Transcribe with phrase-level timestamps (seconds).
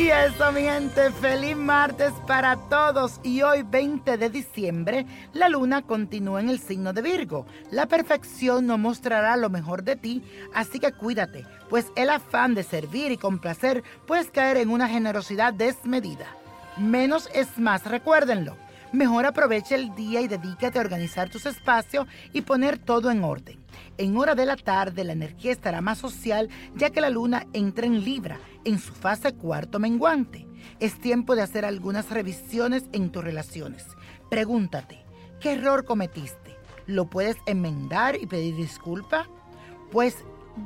[0.00, 3.20] Y eso, mi gente, feliz martes para todos.
[3.22, 5.04] Y hoy, 20 de diciembre,
[5.34, 7.44] la luna continúa en el signo de Virgo.
[7.70, 12.62] La perfección no mostrará lo mejor de ti, así que cuídate, pues el afán de
[12.62, 16.28] servir y complacer puedes caer en una generosidad desmedida.
[16.78, 18.56] Menos es más, recuérdenlo.
[18.92, 23.60] Mejor aprovecha el día y dedícate a organizar tus espacios y poner todo en orden.
[23.98, 27.86] En hora de la tarde la energía estará más social ya que la luna entra
[27.86, 30.44] en Libra, en su fase cuarto menguante.
[30.80, 33.86] Es tiempo de hacer algunas revisiones en tus relaciones.
[34.28, 34.98] Pregúntate,
[35.38, 36.56] ¿qué error cometiste?
[36.86, 39.28] ¿Lo puedes enmendar y pedir disculpa?
[39.92, 40.16] Pues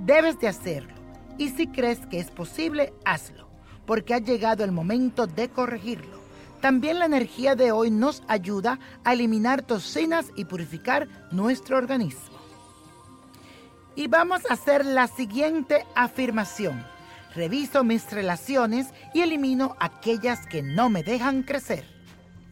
[0.07, 0.95] debes de hacerlo.
[1.37, 3.49] Y si crees que es posible, hazlo,
[3.85, 6.24] porque ha llegado el momento de corregirlo.
[6.65, 12.39] También la energía de hoy nos ayuda a eliminar toxinas y purificar nuestro organismo.
[13.95, 16.83] Y vamos a hacer la siguiente afirmación.
[17.35, 21.94] Reviso mis relaciones y elimino aquellas que no me dejan crecer.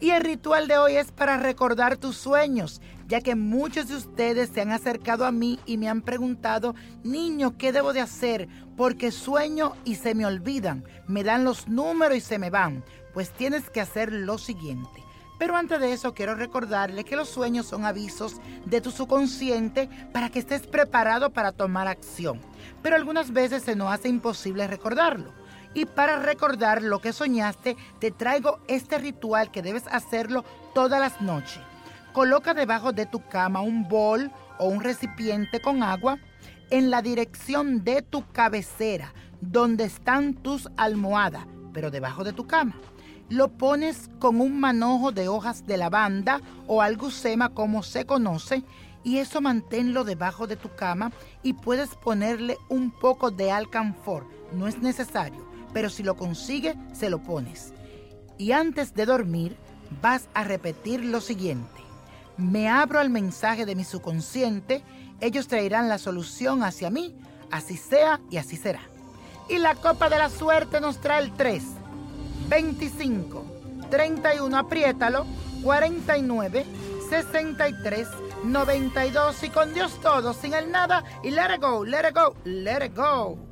[0.02, 4.50] Y el ritual de hoy es para recordar tus sueños, ya que muchos de ustedes
[4.50, 8.48] se han acercado a mí y me han preguntado, niño, ¿qué debo de hacer?
[8.76, 13.30] Porque sueño y se me olvidan, me dan los números y se me van pues
[13.30, 15.04] tienes que hacer lo siguiente.
[15.38, 20.30] Pero antes de eso quiero recordarle que los sueños son avisos de tu subconsciente para
[20.30, 22.40] que estés preparado para tomar acción.
[22.82, 25.32] Pero algunas veces se nos hace imposible recordarlo.
[25.74, 31.20] Y para recordar lo que soñaste, te traigo este ritual que debes hacerlo todas las
[31.20, 31.60] noches.
[32.12, 36.18] Coloca debajo de tu cama un bol o un recipiente con agua
[36.70, 42.74] en la dirección de tu cabecera, donde están tus almohadas, pero debajo de tu cama
[43.32, 48.62] lo pones con un manojo de hojas de lavanda o algucema como se conoce
[49.04, 51.12] y eso manténlo debajo de tu cama
[51.42, 54.26] y puedes ponerle un poco de alcanfor.
[54.52, 57.72] No es necesario, pero si lo consigue, se lo pones.
[58.38, 59.56] Y antes de dormir,
[60.00, 61.82] vas a repetir lo siguiente.
[62.36, 64.82] Me abro al mensaje de mi subconsciente,
[65.20, 67.14] ellos traerán la solución hacia mí,
[67.50, 68.80] así sea y así será.
[69.48, 71.62] Y la copa de la suerte nos trae el 3.
[72.48, 73.44] 25,
[73.90, 75.26] 31, apriétalo,
[75.62, 76.64] 49,
[77.08, 78.08] 63,
[78.44, 82.34] 92 y con Dios todo, sin el nada y let it go, let it go,
[82.44, 83.51] let it go.